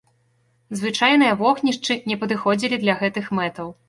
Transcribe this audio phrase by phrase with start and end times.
[0.79, 3.71] Звычайныя вогнішчы не падыходзілі для гэтых мэтаў.